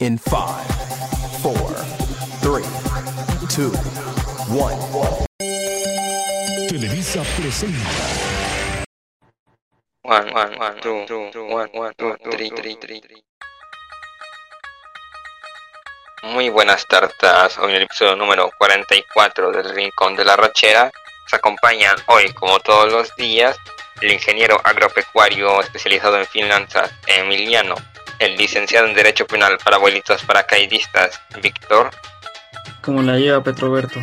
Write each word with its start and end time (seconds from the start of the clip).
In 0.00 0.16
5, 0.16 0.30
4, 1.42 1.58
3, 2.40 2.62
2, 3.48 3.72
1. 4.46 5.26
Televisa 6.68 7.24
presenta. 7.36 7.90
One, 10.04 10.32
one, 10.32 10.56
one, 10.56 10.80
two, 10.80 11.04
two, 11.04 11.30
two, 11.32 11.46
one, 11.46 11.68
one, 11.72 11.92
two, 11.98 12.14
three, 12.30 12.48
three, 12.50 12.76
three, 12.76 13.00
three. 13.00 13.24
Muy 16.22 16.48
buenas 16.48 16.86
tardes, 16.86 17.58
hoy 17.58 17.70
en 17.70 17.78
el 17.78 17.82
episodio 17.82 18.14
número 18.14 18.52
44 18.56 19.50
del 19.50 19.74
Rincón 19.74 20.14
de 20.14 20.24
la 20.24 20.36
Rachera 20.36 20.92
nos 21.24 21.34
acompañan 21.34 21.96
hoy, 22.06 22.32
como 22.34 22.60
todos 22.60 22.92
los 22.92 23.16
días, 23.16 23.56
el 24.00 24.12
ingeniero 24.12 24.60
agropecuario 24.62 25.60
especializado 25.60 26.20
en 26.20 26.26
finanzas, 26.26 26.94
Emiliano, 27.08 27.74
el 28.18 28.36
licenciado 28.36 28.86
en 28.86 28.94
Derecho 28.94 29.26
Penal 29.26 29.58
para 29.62 29.76
abuelitos 29.76 30.22
paracaidistas, 30.24 31.20
Víctor, 31.40 31.90
Como 32.82 33.02
la 33.02 33.16
lleva 33.16 33.42
Petroberto. 33.42 34.00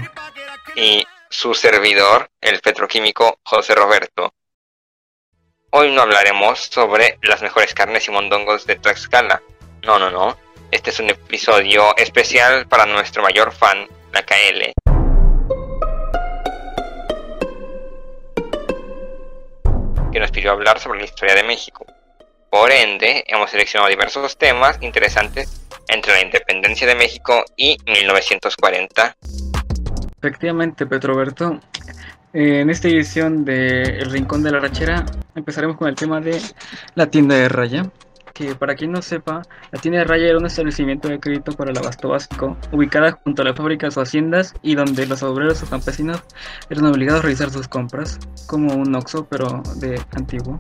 y 0.76 1.06
su 1.30 1.54
servidor, 1.54 2.30
el 2.42 2.62
petroquímico 2.62 3.40
José 3.44 3.76
Roberto. 3.76 4.34
Hoy 5.72 5.92
no 5.92 6.04
hablaremos 6.04 6.60
sobre 6.60 7.20
las 7.24 7.42
mejores 7.42 7.74
carnes 7.74 8.08
y 8.08 8.12
mondongos 8.12 8.66
de 8.66 8.76
Tlaxcala. 8.78 9.42
No, 9.84 10.00
no, 10.00 10.10
no. 10.10 10.38
Este 10.72 10.90
es 10.92 11.00
un 11.00 11.10
episodio 11.10 11.96
especial 11.98 12.68
para 12.68 12.86
nuestro 12.86 13.22
mayor 13.22 13.52
fan, 13.52 13.88
la 14.14 14.24
KL. 14.26 14.74
que 20.12 20.20
nos 20.20 20.32
pidió 20.32 20.52
hablar 20.52 20.80
sobre 20.80 21.00
la 21.00 21.06
historia 21.06 21.36
de 21.36 21.44
México. 21.44 21.86
Por 22.50 22.72
ende, 22.72 23.24
hemos 23.28 23.52
seleccionado 23.52 23.90
diversos 23.90 24.38
temas 24.38 24.78
interesantes 24.82 25.62
entre 25.88 26.14
la 26.14 26.22
independencia 26.22 26.88
de 26.88 26.96
México 26.96 27.44
y 27.56 27.78
1940. 27.86 29.16
Efectivamente, 30.18 30.86
Petroberto. 30.86 31.60
eh, 32.34 32.62
En 32.62 32.70
esta 32.70 32.88
edición 32.88 33.46
de 33.46 33.82
El 33.84 34.12
Rincón 34.12 34.42
de 34.44 34.52
la 34.52 34.60
Rachera 34.60 35.06
empezaremos 35.36 35.78
con 35.78 35.88
el 35.88 35.96
tema 35.96 36.20
de 36.22 36.42
la 36.96 37.08
tienda 37.08 37.36
de 37.36 37.50
raya. 37.50 37.84
Que 38.36 38.54
para 38.54 38.76
quien 38.76 38.92
no 38.92 39.02
sepa, 39.02 39.44
la 39.72 39.80
tienda 39.80 40.00
de 40.00 40.04
raya 40.04 40.28
era 40.28 40.38
un 40.38 40.46
establecimiento 40.46 41.08
de 41.08 41.22
crédito 41.22 41.54
para 41.54 41.72
el 41.72 41.78
abasto 41.78 42.10
básico, 42.10 42.58
ubicada 42.74 43.14
junto 43.24 43.42
a 43.42 43.46
las 43.46 43.56
fábricas 43.56 43.96
o 43.96 44.02
haciendas 44.02 44.54
y 44.62 44.76
donde 44.76 45.06
los 45.08 45.24
obreros 45.24 45.64
o 45.64 45.68
campesinos 45.68 46.22
eran 46.70 46.86
obligados 46.86 47.22
a 47.22 47.24
realizar 47.24 47.50
sus 47.50 47.70
compras, 47.70 48.20
como 48.46 48.76
un 48.76 48.94
Oxxo 48.94 49.26
pero 49.30 49.64
de 49.78 50.02
antiguo. 50.18 50.60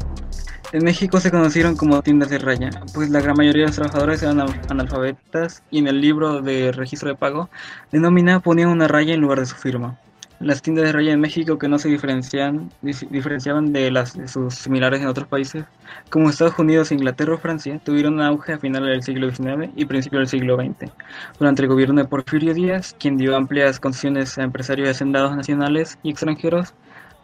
En 0.71 0.85
México 0.85 1.19
se 1.19 1.31
conocieron 1.31 1.75
como 1.75 2.01
tiendas 2.01 2.29
de 2.29 2.37
raya, 2.37 2.69
pues 2.93 3.09
la 3.09 3.19
gran 3.19 3.35
mayoría 3.35 3.63
de 3.63 3.67
los 3.67 3.75
trabajadores 3.75 4.23
eran 4.23 4.39
al- 4.39 4.61
analfabetas 4.69 5.61
y 5.69 5.79
en 5.79 5.87
el 5.87 5.99
libro 5.99 6.41
de 6.41 6.71
registro 6.71 7.09
de 7.09 7.15
pago 7.15 7.49
de 7.91 7.99
nómina 7.99 8.39
ponían 8.39 8.69
una 8.69 8.87
raya 8.87 9.13
en 9.13 9.19
lugar 9.19 9.41
de 9.41 9.47
su 9.47 9.55
firma. 9.57 9.99
Las 10.39 10.61
tiendas 10.61 10.85
de 10.85 10.91
raya 10.91 11.13
en 11.13 11.21
México 11.21 11.57
que 11.57 11.67
no 11.69 11.79
se 11.79 11.89
diferenciaban 11.89 13.73
de 13.73 13.91
las 13.91 14.17
de 14.17 14.27
sus 14.27 14.53
similares 14.55 15.01
en 15.01 15.07
otros 15.07 15.27
países, 15.27 15.65
como 16.09 16.29
Estados 16.29 16.59
Unidos, 16.59 16.91
Inglaterra 16.91 17.35
o 17.35 17.37
Francia, 17.37 17.79
tuvieron 17.83 18.15
un 18.15 18.21
auge 18.21 18.53
a 18.53 18.59
finales 18.59 18.89
del 18.89 19.03
siglo 19.03 19.31
XIX 19.31 19.71
y 19.75 19.85
principios 19.85 20.19
del 20.21 20.27
siglo 20.27 20.57
XX, 20.57 20.91
durante 21.39 21.61
el 21.61 21.67
gobierno 21.69 22.01
de 22.01 22.07
Porfirio 22.07 22.53
Díaz, 22.53 22.95
quien 22.99 23.17
dio 23.17 23.35
amplias 23.35 23.79
concesiones 23.79 24.37
a 24.37 24.43
empresarios 24.43 24.87
y 24.87 24.91
hacendados 24.91 25.35
nacionales 25.35 25.97
y 26.03 26.11
extranjeros 26.11 26.73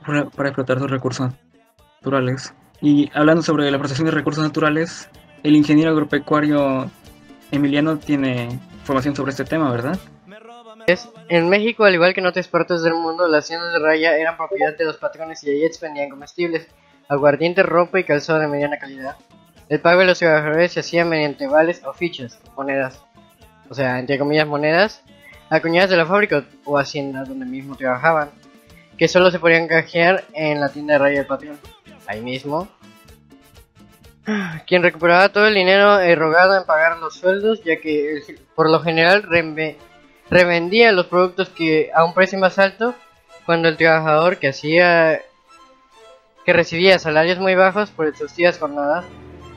para, 0.06 0.30
para 0.30 0.50
explotar 0.50 0.80
sus 0.80 0.90
recursos 0.90 1.32
naturales. 2.00 2.54
Y 2.82 3.12
hablando 3.14 3.44
sobre 3.44 3.70
la 3.70 3.78
protección 3.78 4.06
de 4.06 4.12
recursos 4.12 4.44
naturales, 4.44 5.10
el 5.44 5.56
ingeniero 5.56 5.92
agropecuario 5.92 6.90
Emiliano 7.52 7.98
tiene 7.98 8.60
información 8.80 9.16
sobre 9.16 9.32
este 9.32 9.44
tema, 9.44 9.70
¿verdad? 9.72 10.00
En 11.30 11.50
México, 11.50 11.84
al 11.86 11.94
igual 11.94 12.14
que 12.14 12.20
en 12.20 12.26
otras 12.26 12.48
partes 12.48 12.82
del 12.82 12.94
mundo, 12.94 13.28
las 13.28 13.48
tiendas 13.48 13.74
de 13.74 13.80
raya 13.80 14.18
eran 14.18 14.38
propiedad 14.38 14.76
de 14.78 14.86
los 14.86 14.98
patrones 14.98 15.44
y 15.44 15.50
allí 15.50 15.66
expendían 15.66 16.10
comestibles, 16.10 16.68
aguardiente, 17.08 17.64
ropa 17.64 18.00
y 18.00 18.04
calzado 18.04 18.40
de 18.40 18.48
mediana 18.48 18.78
calidad. 18.78 19.16
El 19.70 19.80
pago 19.80 20.02
de 20.02 20.06
los 20.08 20.20
trabajadores 20.20 20.74
se 20.74 20.82
hacía 20.82 21.06
mediante 21.06 21.48
vales 21.48 21.82
o 21.86 21.94
fichas, 21.94 22.40
monedas, 22.58 23.02
o 23.70 23.74
sea, 23.74 24.00
entre 24.00 24.20
comillas 24.20 24.48
monedas, 24.48 25.02
acuñadas 25.50 25.90
de 25.90 25.98
la 25.98 26.06
fábrica 26.06 26.44
o 26.66 26.78
hacienda 26.78 27.24
donde 27.24 27.46
mismo 27.46 27.76
trabajaban, 27.76 28.30
que 28.98 29.08
solo 29.08 29.32
se 29.32 29.40
podían 29.40 29.68
canjear 29.68 30.26
en 30.34 30.60
la 30.60 30.70
tienda 30.70 30.94
de 30.94 31.00
raya 31.00 31.18
del 31.20 31.28
patrón, 31.28 31.58
ahí 32.08 32.22
mismo. 32.22 32.68
Quien 34.68 34.84
recuperaba 34.84 35.30
todo 35.30 35.48
el 35.48 35.54
dinero 35.56 36.00
erogado 36.00 36.58
en 36.58 36.66
pagar 36.66 36.98
los 36.98 37.16
sueldos, 37.16 37.64
ya 37.64 37.78
que 37.78 38.22
por 38.56 38.70
lo 38.70 38.80
general 38.82 39.24
reinve- 39.24 39.78
revendía 40.32 40.94
los 40.94 41.08
productos 41.08 41.50
que 41.50 41.92
a 41.94 42.06
un 42.06 42.14
precio 42.14 42.40
más 42.40 42.58
alto 42.58 42.96
cuando 43.46 43.68
el 43.68 43.76
trabajador 43.76 44.38
que 44.38 44.48
hacía 44.48 45.22
que 46.46 46.54
recibía 46.54 46.98
salarios 46.98 47.38
muy 47.38 47.54
bajos 47.54 47.92
por 47.92 48.08
exhaustivas 48.08 48.58
jornadas 48.58 49.06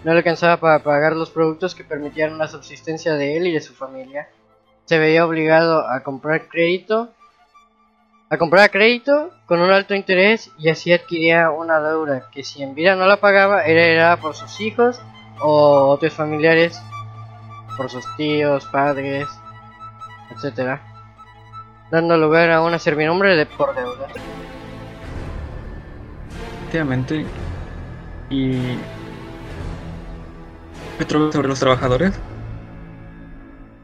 no 0.03 0.13
le 0.13 0.19
alcanzaba 0.19 0.59
para 0.59 0.81
pagar 0.81 1.15
los 1.15 1.31
productos 1.31 1.75
que 1.75 1.85
permitían 1.85 2.35
una 2.35 2.49
subsistencia 2.49 3.15
de 3.15 3.37
él 3.37 3.47
y 3.47 3.53
de 3.53 3.63
su 3.63 3.73
familia. 3.73 4.29
Se 4.85 4.99
veía 4.99 5.25
obligado 5.25 5.89
a 5.89 6.03
comprar 6.03 6.49
crédito 6.49 7.11
a 8.29 8.37
comprar 8.37 8.71
crédito 8.71 9.31
con 9.47 9.61
un 9.61 9.71
alto 9.71 9.95
interés 9.95 10.51
y 10.59 10.71
así 10.71 10.93
adquiría 10.93 11.51
una 11.51 11.79
deuda 11.81 12.29
que 12.33 12.43
si 12.43 12.65
en 12.65 12.75
vida 12.75 12.97
no 12.97 13.07
la 13.07 13.19
pagaba 13.19 13.65
era 13.65 13.85
heredada 13.85 14.17
por 14.17 14.35
sus 14.35 14.61
hijos 14.61 15.01
o 15.41 15.87
otros 15.89 16.15
familiares 16.15 16.83
por 17.77 17.91
sus 17.91 18.05
tíos, 18.17 18.67
padres, 18.67 19.29
etcétera, 20.31 20.81
dando 21.91 22.17
lugar 22.17 22.51
a 22.51 22.63
una 22.63 22.79
servidumbre 22.79 23.37
de 23.37 23.47
por 23.47 23.75
deuda. 23.75 24.09
Efectivamente. 26.59 27.27
Y. 28.31 28.79
Petro 30.99 31.31
sobre 31.31 31.49
los 31.49 31.61
trabajadores. 31.61 32.19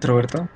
Roberto. 0.00 0.48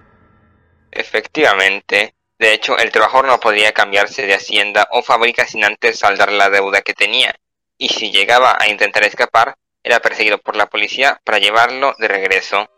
Efectivamente, 0.90 2.14
de 2.38 2.52
hecho, 2.52 2.78
el 2.78 2.90
trabajador 2.90 3.26
no 3.26 3.40
podía 3.40 3.72
cambiarse 3.72 4.26
de 4.26 4.34
hacienda 4.34 4.88
o 4.90 5.02
fábrica 5.02 5.46
sin 5.46 5.64
antes 5.64 5.98
saldar 5.98 6.32
la 6.32 6.50
deuda 6.50 6.82
que 6.82 6.94
tenía, 6.94 7.34
y 7.78 7.88
si 7.88 8.10
llegaba 8.10 8.56
a 8.60 8.68
intentar 8.68 9.04
escapar, 9.04 9.56
era 9.82 10.00
perseguido 10.00 10.38
por 10.38 10.56
la 10.56 10.66
policía 10.66 11.20
para 11.24 11.38
llevarlo 11.38 11.94
de 11.98 12.08
regreso. 12.08 12.68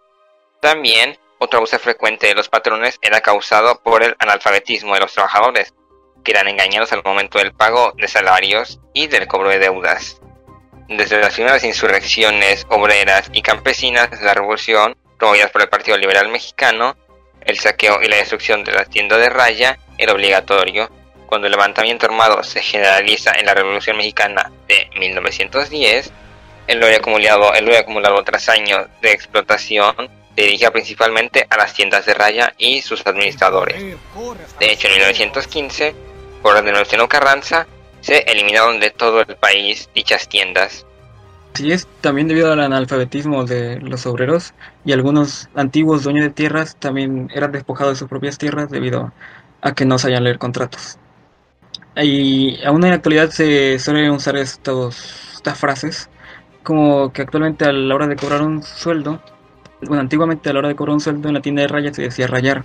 También, 0.60 1.18
otro 1.38 1.58
abuso 1.58 1.78
frecuente 1.78 2.26
de 2.26 2.34
los 2.34 2.48
patrones 2.48 2.98
era 3.02 3.20
causado 3.20 3.80
por 3.82 4.02
el 4.02 4.16
analfabetismo 4.18 4.94
de 4.94 5.00
los 5.00 5.12
trabajadores, 5.12 5.74
que 6.24 6.32
eran 6.32 6.48
engañados 6.48 6.92
al 6.92 7.02
momento 7.04 7.38
del 7.38 7.52
pago 7.52 7.92
de 7.96 8.08
salarios 8.08 8.80
y 8.92 9.06
del 9.06 9.26
cobro 9.26 9.50
de 9.50 9.58
deudas. 9.58 10.20
Desde 10.88 11.20
las 11.20 11.34
primeras 11.34 11.64
insurrecciones 11.64 12.66
obreras 12.68 13.28
y 13.32 13.42
campesinas 13.42 14.10
de 14.10 14.24
la 14.24 14.34
revolución, 14.34 14.96
promovidas 15.18 15.50
por 15.50 15.62
el 15.62 15.68
Partido 15.68 15.96
Liberal 15.96 16.28
Mexicano, 16.28 16.96
el 17.40 17.58
saqueo 17.58 18.02
y 18.02 18.08
la 18.08 18.16
destrucción 18.16 18.64
de 18.64 18.72
la 18.72 18.84
tienda 18.84 19.18
de 19.18 19.28
raya 19.28 19.78
era 19.98 20.12
obligatorio. 20.12 20.90
Cuando 21.26 21.46
el 21.46 21.52
levantamiento 21.52 22.06
armado 22.06 22.42
se 22.44 22.62
generaliza 22.62 23.32
en 23.32 23.46
la 23.46 23.54
Revolución 23.54 23.96
Mexicana 23.96 24.52
de 24.68 24.88
1910, 24.98 26.12
el 26.66 26.82
oro 26.82 26.96
acumulado, 26.96 27.54
el 27.54 27.68
oro 27.68 27.78
acumulado 27.78 28.22
tras 28.24 28.48
años 28.48 28.86
de 29.00 29.12
explotación 29.12 29.94
dirigía 30.36 30.70
principalmente 30.70 31.46
a 31.48 31.56
las 31.56 31.74
tiendas 31.74 32.06
de 32.06 32.14
raya 32.14 32.52
y 32.58 32.82
sus 32.82 33.06
administradores. 33.06 33.96
De 34.60 34.72
hecho, 34.72 34.88
en 34.88 34.94
1915, 34.94 35.94
por 36.42 36.56
orden 36.56 36.74
de 36.74 37.08
Carranza, 37.08 37.66
se 38.00 38.18
eliminaron 38.18 38.78
de 38.78 38.90
todo 38.90 39.20
el 39.20 39.36
país 39.36 39.88
dichas 39.94 40.28
tiendas. 40.28 40.86
Así 41.54 41.72
es, 41.72 41.88
también 42.02 42.28
debido 42.28 42.52
al 42.52 42.60
analfabetismo 42.60 43.44
de 43.44 43.80
los 43.80 44.04
obreros 44.04 44.52
y 44.84 44.92
algunos 44.92 45.48
antiguos 45.54 46.02
dueños 46.02 46.24
de 46.24 46.30
tierras 46.30 46.76
también 46.76 47.30
eran 47.34 47.50
despojados 47.50 47.94
de 47.94 47.98
sus 47.98 48.08
propias 48.08 48.36
tierras 48.36 48.70
debido 48.70 49.12
a 49.62 49.74
que 49.74 49.86
no 49.86 49.98
sabían 49.98 50.24
leer 50.24 50.38
contratos. 50.38 50.98
Y 51.96 52.62
aún 52.62 52.84
en 52.84 52.90
la 52.90 52.96
actualidad 52.96 53.30
se 53.30 53.78
suelen 53.78 54.10
usar 54.10 54.36
estos, 54.36 55.32
estas 55.34 55.58
frases, 55.58 56.10
como 56.62 57.10
que 57.12 57.22
actualmente 57.22 57.64
a 57.64 57.72
la 57.72 57.94
hora 57.94 58.06
de 58.06 58.16
cobrar 58.16 58.42
un 58.42 58.62
sueldo, 58.62 59.22
bueno, 59.86 60.00
antiguamente 60.00 60.50
a 60.50 60.52
la 60.52 60.60
hora 60.60 60.68
de 60.68 60.76
cobrar 60.76 60.94
un 60.94 61.00
sueldo 61.00 61.28
en 61.28 61.34
la 61.34 61.40
tienda 61.40 61.62
de 61.62 61.68
rayas 61.68 61.96
se 61.96 62.02
decía 62.02 62.26
rayar. 62.26 62.64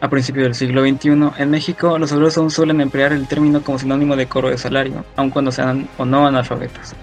A 0.00 0.08
principios 0.08 0.44
del 0.44 0.54
siglo 0.54 0.82
XXI, 0.82 1.42
en 1.42 1.50
México, 1.50 1.98
los 1.98 2.12
obreros 2.12 2.38
aún 2.38 2.52
suelen 2.52 2.80
emplear 2.80 3.12
el 3.12 3.26
término 3.26 3.62
como 3.62 3.80
sinónimo 3.80 4.14
de 4.14 4.26
cobro 4.26 4.48
de 4.48 4.56
salario, 4.56 5.04
aun 5.16 5.30
cuando 5.30 5.50
sean 5.50 5.88
o 5.98 6.04
no 6.04 6.24
analfabetos. 6.24 6.94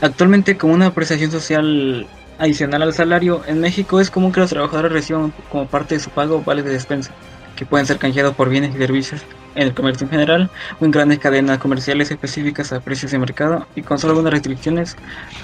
Actualmente, 0.00 0.56
como 0.56 0.72
una 0.72 0.94
prestación 0.94 1.32
social 1.32 2.06
adicional 2.38 2.82
al 2.82 2.94
salario, 2.94 3.42
en 3.48 3.60
México 3.60 4.00
es 4.00 4.10
común 4.10 4.30
que 4.30 4.38
los 4.38 4.50
trabajadores 4.50 4.92
reciban 4.92 5.32
como 5.50 5.66
parte 5.66 5.96
de 5.96 6.00
su 6.00 6.10
pago 6.10 6.40
vales 6.44 6.64
de 6.64 6.70
despensa, 6.70 7.12
que 7.56 7.66
pueden 7.66 7.86
ser 7.86 7.98
canjeados 7.98 8.36
por 8.36 8.48
bienes 8.48 8.72
y 8.72 8.78
servicios 8.78 9.22
en 9.56 9.64
el 9.64 9.74
comercio 9.74 10.04
en 10.04 10.10
general 10.10 10.50
o 10.80 10.84
en 10.84 10.92
grandes 10.92 11.18
cadenas 11.18 11.58
comerciales 11.58 12.12
específicas 12.12 12.72
a 12.72 12.78
precios 12.78 13.10
de 13.10 13.18
mercado 13.18 13.66
y 13.74 13.82
con 13.82 13.98
solo 13.98 14.12
algunas 14.12 14.32
restricciones 14.32 14.96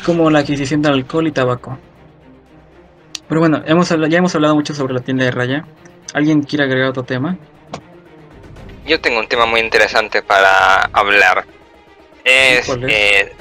como 0.07 0.31
la 0.31 0.39
adquisición 0.41 0.83
de 0.83 0.91
alcohol 0.91 1.27
y 1.27 1.33
tabaco. 1.33 1.77
Pero 3.29 3.41
bueno, 3.41 3.63
hemos 3.67 3.91
habla- 3.91 4.09
ya 4.09 4.19
hemos 4.19 4.35
hablado 4.35 4.55
mucho 4.55 4.75
sobre 4.75 4.95
la 4.95 5.01
tienda 5.01 5.25
de 5.25 5.31
raya. 5.31 5.65
¿Alguien 6.13 6.43
quiere 6.43 6.65
agregar 6.65 6.89
otro 6.91 7.03
tema? 7.05 7.37
Yo 8.87 9.01
tengo 9.01 9.19
un 9.19 9.27
tema 9.29 9.47
muy 9.47 9.61
interesante 9.61 10.23
para 10.23 10.83
hablar. 10.93 11.45
Es 12.23 12.67
¿Cuál 12.67 12.85
es? 12.85 12.93
eh, 12.93 13.33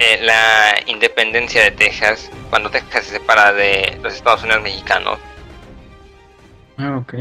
eh, 0.00 0.18
la 0.22 0.74
independencia 0.86 1.62
de 1.62 1.70
Texas, 1.72 2.30
cuando 2.50 2.70
Texas 2.70 3.04
se 3.04 3.12
separa 3.12 3.52
de 3.52 3.98
los 4.02 4.14
Estados 4.14 4.42
Unidos 4.42 4.62
mexicanos. 4.62 5.18
Ah, 6.78 6.96
ok. 6.98 7.14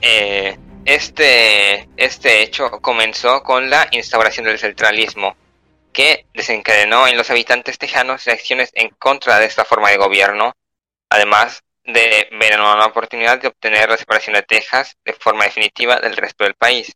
Eh, 0.00 0.56
este, 0.84 1.88
este 1.96 2.42
hecho 2.42 2.70
comenzó 2.80 3.42
con 3.42 3.68
la 3.70 3.88
instauración 3.92 4.46
del 4.46 4.58
centralismo, 4.58 5.36
que 5.92 6.26
desencadenó 6.34 7.08
en 7.08 7.16
los 7.16 7.30
habitantes 7.30 7.78
tejanos 7.78 8.24
reacciones 8.24 8.70
en 8.74 8.90
contra 8.90 9.38
de 9.38 9.46
esta 9.46 9.64
forma 9.64 9.90
de 9.90 9.96
gobierno, 9.96 10.54
además 11.10 11.62
de 11.84 12.28
ver 12.38 12.60
una 12.60 12.74
nueva 12.74 12.86
oportunidad 12.86 13.40
de 13.40 13.48
obtener 13.48 13.88
la 13.88 13.96
separación 13.96 14.34
de 14.34 14.42
Texas 14.42 14.96
de 15.04 15.14
forma 15.14 15.44
definitiva 15.44 16.00
del 16.00 16.16
resto 16.16 16.44
del 16.44 16.54
país. 16.54 16.94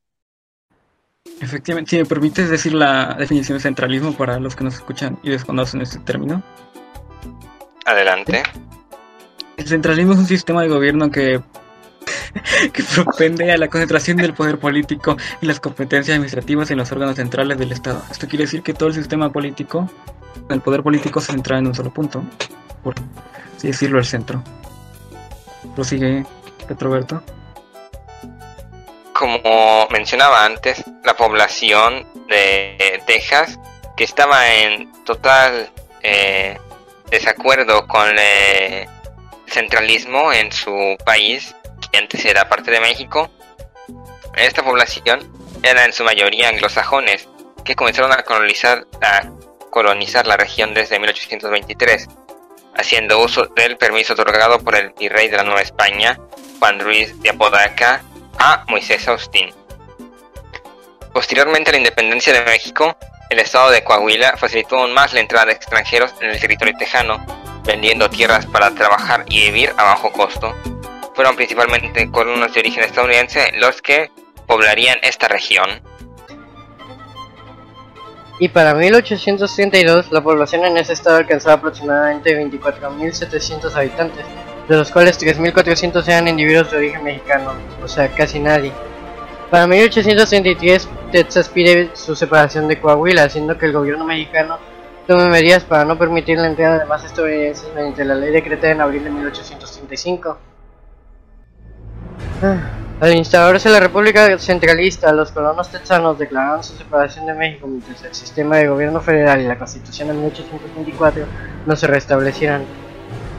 Efectivamente, 1.41 1.91
si 1.91 1.99
me 1.99 2.05
permites 2.05 2.51
decir 2.51 2.75
la 2.75 3.15
definición 3.19 3.59
de 3.59 3.63
centralismo 3.63 4.17
para 4.17 4.39
los 4.39 4.55
que 4.55 4.65
nos 4.65 4.75
escuchan 4.75 5.19
y 5.23 5.31
desconocen 5.31 5.81
este 5.81 5.99
término. 6.01 6.43
Adelante. 7.85 8.43
El 9.57 9.67
centralismo 9.67 10.13
es 10.13 10.19
un 10.19 10.27
sistema 10.27 10.63
de 10.63 10.69
gobierno 10.69 11.11
que, 11.11 11.41
que 12.73 12.83
propende 12.83 13.53
a 13.53 13.57
la 13.57 13.69
concentración 13.69 14.17
del 14.17 14.35
poder 14.35 14.59
político 14.59 15.17
y 15.41 15.47
las 15.47 15.61
competencias 15.61 16.15
administrativas 16.15 16.71
en 16.71 16.79
los 16.79 16.91
órganos 16.93 17.17
centrales 17.17 17.59
del 17.59 17.73
Estado. 17.73 18.03
Esto 18.11 18.29
quiere 18.29 18.45
decir 18.45 18.63
que 18.63 18.75
todo 18.75 18.89
el 18.89 18.95
sistema 18.95 19.31
político, 19.31 19.91
el 20.49 20.61
poder 20.61 20.83
político 20.83 21.21
se 21.21 21.33
centra 21.33 21.59
en 21.59 21.67
un 21.67 21.75
solo 21.75 21.93
punto, 21.93 22.23
por 22.83 22.95
así 23.57 23.69
decirlo, 23.69 23.99
el 23.99 24.05
centro. 24.05 24.43
Prosigue, 25.75 26.25
Petroberto. 26.67 27.23
Como 29.13 29.87
mencionaba 29.91 30.45
antes, 30.45 30.83
la 31.05 31.15
población 31.15 32.07
de 32.29 33.03
Texas, 33.07 33.59
que 33.97 34.05
estaba 34.05 34.53
en 34.53 34.91
total 35.05 35.71
eh, 36.03 36.59
desacuerdo 37.11 37.87
con 37.87 38.09
eh, 38.19 38.89
el 39.47 39.53
centralismo 39.53 40.33
en 40.33 40.51
su 40.51 40.97
país, 41.05 41.55
que 41.93 41.99
antes 41.99 42.25
era 42.25 42.49
parte 42.49 42.71
de 42.71 42.81
México, 42.81 43.31
esta 44.37 44.63
población 44.63 45.31
era 45.63 45.85
en 45.85 45.93
su 45.93 46.05
mayoría 46.05 46.49
anglosajones, 46.49 47.29
que 47.65 47.77
comenzaron 47.77 48.13
a 48.13 48.25
colonizar, 48.25 50.27
la 50.27 50.37
región 50.37 50.75
desde 50.75 50.99
1823, 50.99 52.09
haciendo 52.77 53.21
uso 53.21 53.47
del 53.47 53.77
permiso 53.77 54.15
otorgado 54.15 54.59
por 54.59 54.75
el 54.75 54.91
virrey 54.99 55.29
de 55.29 55.37
la 55.37 55.45
Nueva 55.45 55.61
España, 55.61 56.19
Juan 56.59 56.81
Ruiz 56.81 57.21
de 57.23 57.31
Apodaca, 57.31 58.03
a 58.39 58.65
Moisés 58.69 59.07
Austin. 59.07 59.55
Posteriormente 61.13 61.71
a 61.71 61.73
la 61.73 61.79
independencia 61.79 62.33
de 62.33 62.43
México, 62.43 62.97
el 63.31 63.39
estado 63.39 63.71
de 63.71 63.85
Coahuila 63.85 64.37
facilitó 64.37 64.79
aún 64.79 64.93
más 64.93 65.13
la 65.13 65.21
entrada 65.21 65.47
de 65.47 65.53
extranjeros 65.53 66.13
en 66.21 66.31
el 66.31 66.41
territorio 66.41 66.75
tejano, 66.77 67.25
vendiendo 67.65 68.11
tierras 68.11 68.47
para 68.47 68.75
trabajar 68.75 69.25
y 69.29 69.43
vivir 69.43 69.73
a 69.77 69.85
bajo 69.85 70.11
costo. 70.11 70.53
Fueron 71.15 71.37
principalmente 71.37 72.11
colonos 72.11 72.55
de 72.55 72.61
origen 72.61 72.85
estadounidense 72.85 73.53
los 73.59 73.83
que 73.83 74.11
poblarían 74.47 74.99
esta 75.03 75.29
región. 75.29 75.69
Y 78.39 78.49
para 78.49 78.75
1832 78.75 80.11
la 80.11 80.23
población 80.23 80.65
en 80.65 80.77
ese 80.77 80.95
estado 80.95 81.19
alcanzaba 81.19 81.57
aproximadamente 81.57 82.37
24.700 82.37 83.75
habitantes, 83.75 84.25
de 84.69 84.77
los 84.77 84.91
cuales 84.91 85.21
3.400 85.21 86.09
eran 86.09 86.29
individuos 86.29 86.71
de 86.71 86.79
origen 86.79 87.05
mexicano, 87.05 87.53
o 87.83 87.89
sea, 87.89 88.09
casi 88.09 88.41
nadie. 88.41 88.73
Para 89.51 89.67
1833 89.67 90.89
Texas 91.13 91.51
pide 91.51 91.91
su 91.93 92.17
separación 92.17 92.69
de 92.69 92.81
Coahuila, 92.81 93.25
haciendo 93.25 93.59
que 93.59 93.67
el 93.67 93.73
gobierno 93.73 94.07
mexicano 94.07 94.59
tome 95.07 95.29
medidas 95.29 95.63
para 95.63 95.85
no 95.85 95.99
permitir 95.99 96.39
la 96.39 96.47
entrada 96.47 96.79
de 96.79 96.87
más 96.87 97.05
estadounidenses 97.05 97.69
mediante 97.75 98.05
la 98.05 98.15
ley 98.15 98.33
decretada 98.33 98.73
en 98.73 98.81
abril 98.81 99.05
de 99.05 99.11
1835. 99.11 100.52
Ah, 102.45 102.59
Al 103.01 103.15
instaurarse 103.15 103.69
la 103.69 103.79
República 103.79 104.37
Centralista, 104.37 105.13
los 105.13 105.31
colonos 105.31 105.71
texanos 105.71 106.19
declararon 106.19 106.65
su 106.65 106.75
separación 106.75 107.27
de 107.27 107.35
México 107.35 107.69
mientras 107.69 108.03
el 108.03 108.15
sistema 108.15 108.57
de 108.57 108.67
gobierno 108.67 109.01
federal 109.01 109.41
y 109.41 109.47
la 109.47 109.57
Constitución 109.57 110.09
de 110.09 110.15
1824 110.15 111.25
no 111.67 111.77
se 111.77 111.87
restablecieran. 111.87 112.65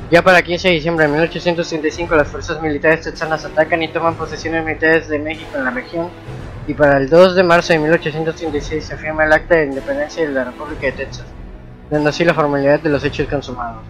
Ya 0.09 0.21
para 0.21 0.41
15 0.41 0.69
de 0.69 0.73
diciembre 0.75 1.05
de 1.05 1.11
1835 1.11 2.15
las 2.15 2.29
fuerzas 2.29 2.61
militares 2.61 3.01
texanas 3.01 3.43
atacan 3.43 3.83
y 3.83 3.89
toman 3.89 4.15
posesiones 4.15 4.63
militares 4.63 5.09
de 5.09 5.19
México 5.19 5.51
en 5.55 5.65
la 5.65 5.71
región 5.71 6.07
y 6.65 6.73
para 6.73 6.97
el 6.97 7.09
2 7.09 7.35
de 7.35 7.43
marzo 7.43 7.73
de 7.73 7.79
1836 7.79 8.85
se 8.85 8.95
firma 8.95 9.25
el 9.25 9.33
Acta 9.33 9.55
de 9.55 9.65
Independencia 9.65 10.25
de 10.25 10.31
la 10.31 10.45
República 10.45 10.87
de 10.87 10.93
Texas, 10.93 11.25
dando 11.89 12.09
así 12.09 12.23
la 12.23 12.33
formalidad 12.33 12.79
de 12.79 12.89
los 12.89 13.03
hechos 13.03 13.27
consumados. 13.27 13.81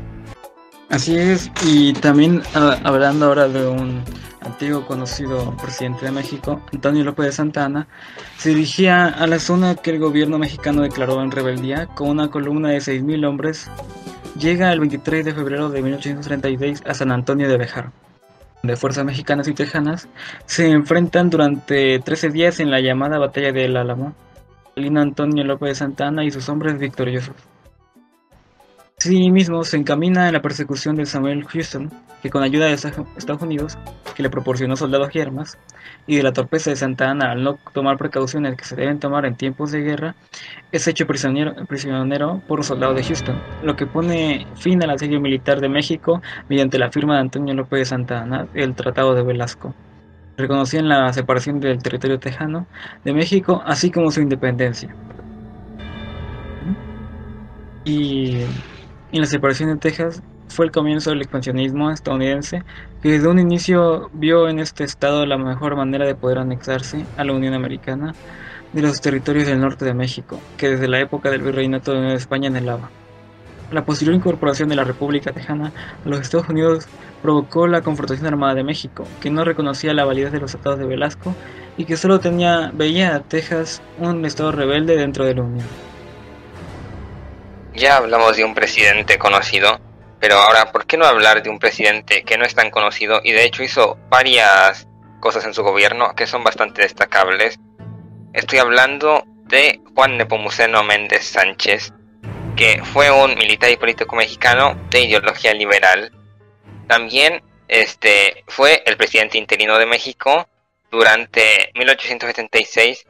Así 0.93 1.17
es, 1.17 1.51
y 1.65 1.91
también 1.93 2.43
ah, 2.53 2.77
hablando 2.83 3.25
ahora 3.25 3.47
de 3.47 3.65
un 3.65 4.03
antiguo 4.41 4.85
conocido 4.85 5.57
presidente 5.57 6.05
de 6.05 6.11
México, 6.11 6.61
Antonio 6.71 7.03
López 7.03 7.25
de 7.25 7.31
Santa 7.31 7.65
Anna, 7.65 7.87
se 8.37 8.49
dirigía 8.49 9.07
a 9.07 9.25
la 9.25 9.39
zona 9.39 9.73
que 9.73 9.89
el 9.89 9.97
gobierno 9.97 10.37
mexicano 10.37 10.83
declaró 10.83 11.23
en 11.23 11.31
rebeldía 11.31 11.87
con 11.87 12.09
una 12.09 12.29
columna 12.29 12.69
de 12.69 12.77
6.000 12.77 13.27
hombres. 13.27 13.71
Llega 14.37 14.71
el 14.71 14.81
23 14.81 15.25
de 15.25 15.33
febrero 15.33 15.71
de 15.71 15.81
1836 15.81 16.83
a 16.85 16.93
San 16.93 17.11
Antonio 17.11 17.49
de 17.49 17.57
Bejar, 17.57 17.89
donde 18.61 18.75
fuerzas 18.75 19.03
mexicanas 19.03 19.47
y 19.47 19.55
tejanas 19.55 20.07
se 20.45 20.69
enfrentan 20.69 21.31
durante 21.31 21.97
13 22.01 22.29
días 22.29 22.59
en 22.59 22.69
la 22.69 22.81
llamada 22.81 23.17
Batalla 23.17 23.51
del 23.51 23.77
Álamo. 23.77 24.13
Lino 24.75 25.01
Antonio 25.01 25.43
López 25.43 25.69
de 25.69 25.75
Santa 25.75 26.05
Anna 26.05 26.23
y 26.23 26.29
sus 26.29 26.47
hombres 26.49 26.77
victoriosos. 26.77 27.35
Sí 29.03 29.29
mismo 29.31 29.65
se 29.65 29.75
encamina 29.75 30.27
en 30.27 30.33
la 30.33 30.41
persecución 30.41 30.95
de 30.95 31.05
Samuel 31.05 31.43
Houston, 31.43 31.91
que 32.21 32.29
con 32.29 32.41
ayuda 32.41 32.67
de 32.67 32.71
Esta- 32.71 33.03
Estados 33.17 33.41
Unidos, 33.41 33.77
que 34.15 34.23
le 34.23 34.29
proporcionó 34.29 34.77
soldados 34.77 35.13
y 35.13 35.19
armas, 35.19 35.57
y 36.07 36.15
de 36.15 36.23
la 36.23 36.31
torpeza 36.31 36.69
de 36.69 36.77
Santa 36.77 37.09
Ana 37.09 37.31
al 37.33 37.43
no 37.43 37.59
tomar 37.73 37.97
precauciones 37.97 38.55
que 38.55 38.63
se 38.63 38.77
deben 38.77 38.99
tomar 38.99 39.25
en 39.25 39.35
tiempos 39.35 39.73
de 39.73 39.81
guerra, 39.81 40.15
es 40.71 40.87
hecho 40.87 41.05
prisionero, 41.05 41.53
prisionero 41.65 42.41
por 42.47 42.59
los 42.59 42.67
soldados 42.67 42.95
de 42.95 43.03
Houston, 43.03 43.35
lo 43.61 43.75
que 43.75 43.87
pone 43.87 44.47
fin 44.55 44.81
al 44.81 44.91
asedio 44.91 45.19
militar 45.19 45.59
de 45.59 45.67
México 45.67 46.21
mediante 46.47 46.79
la 46.79 46.89
firma 46.89 47.15
de 47.15 47.19
Antonio 47.23 47.53
López 47.55 47.79
de 47.79 47.85
Santa 47.85 48.21
Ana 48.21 48.47
del 48.53 48.73
Tratado 48.73 49.15
de 49.15 49.23
Velasco. 49.23 49.75
Reconocían 50.37 50.87
la 50.87 51.11
separación 51.11 51.59
del 51.59 51.83
territorio 51.83 52.19
tejano 52.19 52.67
de 53.03 53.11
México, 53.11 53.61
así 53.65 53.91
como 53.91 54.11
su 54.11 54.21
independencia. 54.21 54.95
Y 57.85 58.45
y 59.13 59.19
la 59.19 59.27
separación 59.27 59.69
de 59.69 59.77
Texas 59.77 60.23
fue 60.47 60.65
el 60.65 60.71
comienzo 60.71 61.11
del 61.11 61.21
expansionismo 61.21 61.91
estadounidense, 61.91 62.63
que 63.03 63.11
desde 63.11 63.27
un 63.27 63.37
inicio 63.37 64.09
vio 64.11 64.49
en 64.49 64.57
este 64.57 64.83
estado 64.83 65.27
la 65.27 65.37
mejor 65.37 65.75
manera 65.75 66.07
de 66.07 66.15
poder 66.15 66.39
anexarse 66.39 67.05
a 67.15 67.23
la 67.23 67.33
Unión 67.33 67.53
Americana 67.53 68.15
de 68.73 68.81
los 68.81 68.99
territorios 69.01 69.45
del 69.45 69.61
norte 69.61 69.85
de 69.85 69.93
México, 69.93 70.39
que 70.57 70.67
desde 70.69 70.87
la 70.87 70.99
época 70.99 71.29
del 71.29 71.43
virreinato 71.43 71.91
de 71.91 71.99
Nueva 71.99 72.15
España 72.15 72.47
anhelaba. 72.49 72.89
La 73.71 73.85
posterior 73.85 74.15
incorporación 74.15 74.67
de 74.67 74.75
la 74.75 74.83
República 74.83 75.31
Tejana 75.31 75.71
a 76.03 76.09
los 76.09 76.19
Estados 76.19 76.49
Unidos 76.49 76.87
provocó 77.21 77.67
la 77.67 77.81
confrontación 77.81 78.25
armada 78.25 78.55
de 78.55 78.63
México, 78.63 79.03
que 79.21 79.29
no 79.29 79.45
reconocía 79.45 79.93
la 79.93 80.05
validez 80.05 80.31
de 80.31 80.39
los 80.39 80.51
tratados 80.53 80.79
de 80.79 80.87
Velasco 80.87 81.35
y 81.77 81.85
que 81.85 81.97
solo 81.97 82.19
tenía, 82.19 82.71
veía 82.73 83.15
a 83.15 83.19
Texas 83.19 83.83
un 83.99 84.25
estado 84.25 84.51
rebelde 84.51 84.97
dentro 84.97 85.23
de 85.23 85.35
la 85.35 85.43
Unión. 85.43 85.92
Ya 87.75 87.97
hablamos 87.97 88.37
de 88.37 88.43
un 88.43 88.53
presidente 88.53 89.17
conocido, 89.17 89.79
pero 90.19 90.35
ahora, 90.35 90.71
¿por 90.71 90.85
qué 90.85 90.95
no 90.95 91.05
hablar 91.05 91.41
de 91.41 91.49
un 91.49 91.57
presidente 91.57 92.23
que 92.23 92.37
no 92.37 92.45
es 92.45 92.53
tan 92.53 92.69
conocido 92.69 93.19
y 93.23 93.31
de 93.31 93.45
hecho 93.45 93.63
hizo 93.63 93.97
varias 94.09 94.87
cosas 95.19 95.45
en 95.45 95.53
su 95.53 95.63
gobierno 95.63 96.13
que 96.15 96.27
son 96.27 96.43
bastante 96.43 96.83
destacables? 96.83 97.59
Estoy 98.31 98.59
hablando 98.59 99.23
de 99.45 99.81
Juan 99.95 100.17
Nepomuceno 100.17 100.83
Méndez 100.83 101.25
Sánchez, 101.25 101.93
que 102.55 102.81
fue 102.83 103.09
un 103.09 103.35
militar 103.35 103.71
y 103.71 103.77
político 103.77 104.15
mexicano 104.15 104.79
de 104.91 105.01
ideología 105.01 105.53
liberal. 105.53 106.11
También 106.87 107.41
este, 107.67 108.43
fue 108.47 108.83
el 108.85 108.97
presidente 108.97 109.39
interino 109.39 109.79
de 109.79 109.87
México 109.87 110.47
durante 110.91 111.71
1876 111.73 113.05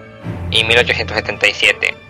y 0.52 0.64
1877. 0.64 2.03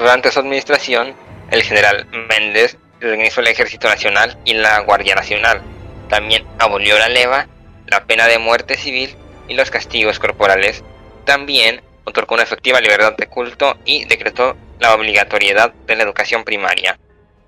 Durante 0.00 0.32
su 0.32 0.40
administración, 0.40 1.14
el 1.50 1.62
general 1.62 2.06
Méndez 2.30 2.78
organizó 3.02 3.42
el 3.42 3.48
Ejército 3.48 3.86
Nacional 3.86 4.38
y 4.46 4.54
la 4.54 4.80
Guardia 4.80 5.14
Nacional. 5.14 5.60
También 6.08 6.46
abolió 6.58 6.98
la 6.98 7.10
leva, 7.10 7.48
la 7.86 8.06
pena 8.06 8.26
de 8.26 8.38
muerte 8.38 8.78
civil 8.78 9.14
y 9.46 9.52
los 9.52 9.70
castigos 9.70 10.18
corporales. 10.18 10.82
También 11.26 11.82
otorgó 12.04 12.34
una 12.34 12.44
efectiva 12.44 12.80
libertad 12.80 13.14
de 13.14 13.26
culto 13.26 13.76
y 13.84 14.06
decretó 14.06 14.56
la 14.78 14.94
obligatoriedad 14.94 15.74
de 15.86 15.96
la 15.96 16.04
educación 16.04 16.44
primaria. 16.44 16.98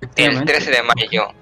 El 0.03 0.09
Efectivamente. 0.09 0.53
13 0.53 0.71
de 0.73 0.83
mayo, 0.83 1.35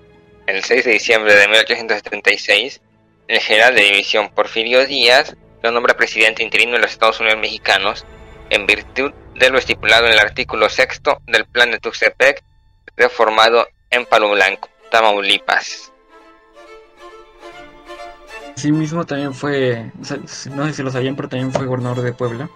el 0.47 0.62
6 0.62 0.85
de 0.85 0.93
diciembre 0.93 1.35
de 1.35 1.49
1876, 1.49 2.81
el 3.26 3.40
general 3.40 3.75
de 3.75 3.83
división 3.83 4.29
Porfirio 4.29 4.87
Díaz 4.87 5.35
lo 5.61 5.73
nombra 5.73 5.97
presidente 5.97 6.45
interino 6.45 6.75
de 6.75 6.83
los 6.83 6.93
Estados 6.93 7.19
Unidos 7.19 7.40
mexicanos 7.40 8.07
en 8.50 8.67
virtud 8.67 9.12
de 9.34 9.50
lo 9.50 9.58
estipulado 9.58 10.06
en 10.06 10.12
el 10.12 10.18
artículo 10.18 10.68
sexto 10.68 11.20
del 11.26 11.46
plan 11.46 11.70
de 11.70 11.78
Tuxtepec, 11.78 12.42
reformado 12.96 13.66
en 13.90 14.06
Palo 14.06 14.30
Blanco, 14.30 14.68
Tamaulipas. 14.90 15.92
Asimismo 18.56 19.06
también 19.06 19.32
fue, 19.32 19.90
no 20.50 20.66
sé 20.66 20.72
si 20.75 20.82
lo 20.82 20.90
sabían, 20.90 21.16
pero 21.16 21.28
también 21.28 21.52
fue 21.52 21.66
gobernador 21.66 22.02
de 22.02 22.12
Puebla. 22.12 22.50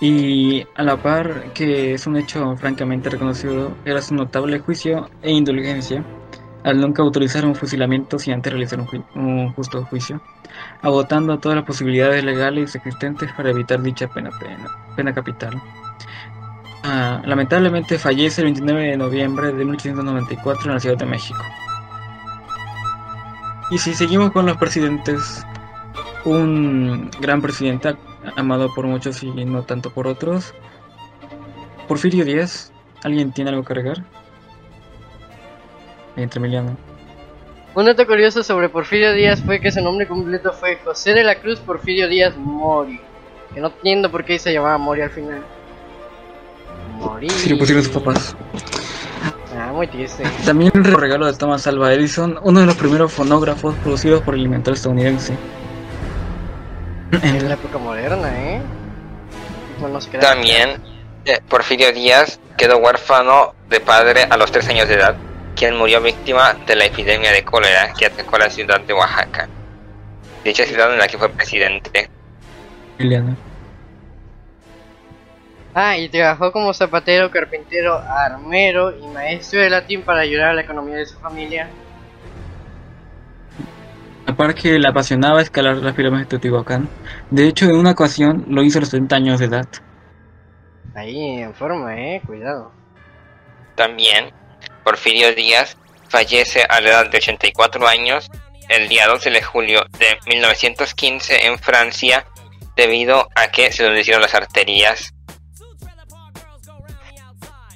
Y 0.00 0.66
a 0.74 0.82
la 0.82 0.96
par 0.96 1.52
que 1.52 1.94
es 1.94 2.06
un 2.06 2.16
hecho 2.16 2.56
francamente 2.56 3.10
reconocido, 3.10 3.76
era 3.84 4.02
su 4.02 4.14
notable 4.14 4.58
juicio 4.58 5.08
e 5.22 5.30
indulgencia 5.30 6.04
al 6.64 6.80
nunca 6.80 7.02
autorizar 7.02 7.44
un 7.44 7.54
fusilamiento 7.54 8.18
sin 8.18 8.34
antes 8.34 8.52
realizar 8.52 8.80
un, 8.80 8.86
ju- 8.86 9.04
un 9.14 9.52
justo 9.52 9.84
juicio, 9.84 10.20
agotando 10.80 11.38
todas 11.38 11.56
las 11.56 11.64
posibilidades 11.64 12.22
legales 12.24 12.74
existentes 12.74 13.32
para 13.32 13.50
evitar 13.50 13.82
dicha 13.82 14.08
pena, 14.08 14.30
pena, 14.38 14.70
pena 14.96 15.12
capital. 15.12 15.60
Ah, 16.84 17.22
lamentablemente 17.24 17.98
fallece 17.98 18.40
el 18.42 18.46
29 18.46 18.82
de 18.82 18.96
noviembre 18.96 19.46
de 19.52 19.64
1894 19.64 20.64
en 20.66 20.74
la 20.74 20.80
Ciudad 20.80 20.96
de 20.98 21.06
México. 21.06 21.42
Y 23.70 23.78
si 23.78 23.94
seguimos 23.94 24.32
con 24.32 24.46
los 24.46 24.56
presidentes, 24.56 25.44
un 26.24 27.10
gran 27.20 27.40
presidente 27.40 27.96
amado 28.36 28.72
por 28.74 28.86
muchos 28.86 29.22
y 29.22 29.30
no 29.30 29.62
tanto 29.62 29.90
por 29.92 30.06
otros, 30.06 30.54
Porfirio 31.88 32.24
Díaz. 32.24 32.72
¿Alguien 33.02 33.32
tiene 33.32 33.50
algo 33.50 33.64
que 33.64 33.72
agregar? 33.72 34.04
Entre 36.16 36.38
Emiliano. 36.38 36.76
Un 37.74 37.86
dato 37.86 38.06
curioso 38.06 38.42
sobre 38.42 38.68
Porfirio 38.68 39.12
Díaz 39.12 39.42
fue 39.44 39.60
que 39.60 39.72
su 39.72 39.80
nombre 39.80 40.06
completo 40.06 40.52
fue 40.52 40.76
José 40.84 41.14
de 41.14 41.24
la 41.24 41.36
Cruz 41.36 41.58
Porfirio 41.60 42.06
Díaz 42.06 42.36
Mori. 42.36 43.00
Que 43.54 43.60
no 43.60 43.68
entiendo 43.68 44.10
por 44.10 44.24
qué 44.24 44.38
se 44.38 44.52
llamaba 44.52 44.76
Mori 44.78 45.00
al 45.00 45.10
final. 45.10 45.42
Mori. 46.98 47.30
Si 47.30 47.48
lo 47.50 47.58
pusieron 47.58 47.82
sus 47.82 47.92
papás. 47.92 48.36
Ah, 49.56 49.70
muy 49.72 49.86
triste. 49.86 50.24
También 50.44 50.72
el 50.74 50.84
regalo 50.84 51.26
de 51.26 51.32
Thomas 51.34 51.66
Alva 51.66 51.92
Edison, 51.92 52.38
uno 52.42 52.60
de 52.60 52.66
los 52.66 52.76
primeros 52.76 53.12
fonógrafos 53.12 53.74
producidos 53.76 54.22
por 54.22 54.34
el 54.34 54.42
inventor 54.42 54.74
estadounidense. 54.74 55.34
En 57.22 57.48
la 57.48 57.54
época 57.54 57.78
moderna, 57.78 58.28
¿eh? 58.34 58.62
Bueno, 59.78 59.98
no. 60.00 60.18
También 60.20 60.80
eh, 61.24 61.40
Porfirio 61.48 61.92
Díaz 61.92 62.40
quedó 62.56 62.78
huérfano 62.78 63.54
de 63.68 63.80
padre 63.80 64.24
a 64.28 64.36
los 64.36 64.50
3 64.50 64.68
años 64.68 64.88
de 64.88 64.94
edad, 64.94 65.16
quien 65.62 65.78
murió 65.78 66.02
víctima 66.02 66.54
de 66.66 66.74
la 66.74 66.86
epidemia 66.86 67.30
de 67.30 67.44
cólera 67.44 67.92
que 67.96 68.06
atacó 68.06 68.34
a 68.34 68.40
la 68.40 68.50
ciudad 68.50 68.80
de 68.80 68.92
Oaxaca, 68.92 69.48
dicha 70.42 70.64
ciudad 70.64 70.92
en 70.92 70.98
la 70.98 71.06
que 71.06 71.16
fue 71.16 71.28
presidente. 71.28 72.10
Emiliano. 72.98 73.36
Ah, 75.72 75.96
y 75.96 76.08
trabajó 76.08 76.50
como 76.50 76.74
zapatero, 76.74 77.30
carpintero, 77.30 77.96
armero 77.96 78.90
y 78.90 79.06
maestro 79.06 79.60
de 79.60 79.70
latín 79.70 80.02
para 80.02 80.22
ayudar 80.22 80.48
a 80.48 80.54
la 80.54 80.62
economía 80.62 80.96
de 80.96 81.06
su 81.06 81.16
familia. 81.20 81.70
Aparte 84.26 84.62
que 84.62 84.78
le 84.80 84.88
apasionaba 84.88 85.42
escalar 85.42 85.76
las 85.76 85.94
pirámides 85.94 86.26
de 86.26 86.30
Teotihuacán. 86.30 86.88
De 87.30 87.46
hecho, 87.46 87.66
en 87.66 87.76
una 87.76 87.92
ocasión 87.92 88.46
lo 88.48 88.64
hizo 88.64 88.78
a 88.78 88.80
los 88.80 88.88
70 88.88 89.14
años 89.14 89.38
de 89.38 89.46
edad. 89.46 89.68
Ahí 90.96 91.40
en 91.40 91.54
forma, 91.54 91.96
eh, 91.96 92.20
cuidado. 92.26 92.72
También 93.76 94.41
Porfirio 94.84 95.34
Díaz 95.34 95.76
fallece 96.08 96.62
a 96.62 96.80
la 96.80 96.90
edad 96.90 97.10
de 97.10 97.18
84 97.18 97.86
años 97.86 98.30
el 98.68 98.88
día 98.88 99.06
12 99.06 99.30
de 99.30 99.42
julio 99.42 99.84
de 99.98 100.18
1915 100.26 101.46
en 101.46 101.58
Francia 101.58 102.26
debido 102.76 103.28
a 103.34 103.48
que 103.48 103.72
se 103.72 103.88
le 103.88 104.00
hicieron 104.00 104.22
las 104.22 104.34
arterias. 104.34 105.12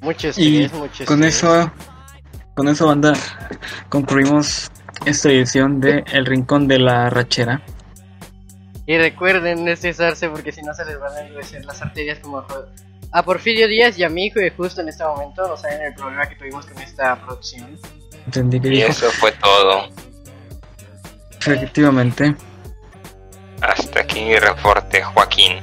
Mucho 0.00 0.30
Y 0.36 0.68
mucho 0.72 1.04
con 1.04 1.24
eso, 1.24 1.72
con 2.54 2.68
eso, 2.68 2.86
banda, 2.86 3.14
concluimos 3.88 4.70
esta 5.04 5.30
edición 5.30 5.80
de 5.80 6.04
El 6.12 6.26
Rincón 6.26 6.68
de 6.68 6.78
la 6.78 7.10
Rachera. 7.10 7.62
Y 8.86 8.96
recuerden 8.98 9.64
no 9.64 9.70
estresarse 9.70 10.28
porque 10.28 10.52
si 10.52 10.62
no 10.62 10.72
se 10.72 10.84
les 10.84 11.00
van 11.00 11.12
a 11.14 11.20
endurecer 11.20 11.64
las 11.64 11.82
arterias 11.82 12.20
como 12.20 12.44
a- 13.18 13.22
Porfirio 13.22 13.66
Díaz 13.68 13.98
y 13.98 14.04
a 14.04 14.08
mi 14.08 14.26
hijo 14.26 14.40
y 14.40 14.50
justo 14.50 14.80
en 14.80 14.88
este 14.88 15.04
momento 15.04 15.46
no 15.48 15.56
saben 15.56 15.80
el 15.82 15.94
problema 15.94 16.28
que 16.28 16.36
tuvimos 16.36 16.66
con 16.66 16.78
esta 16.82 17.16
producción. 17.24 17.78
Entendí 18.26 18.60
que 18.60 18.68
Y 18.68 18.70
dijo. 18.72 18.88
eso 18.88 19.10
fue 19.12 19.32
todo. 19.32 19.88
Efectivamente. 21.40 22.34
Hasta 23.62 24.00
aquí 24.00 24.20
mi 24.24 24.38
reporte, 24.38 25.02
Joaquín. 25.02 25.54